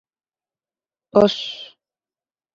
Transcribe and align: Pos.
Pos. 1.11 1.35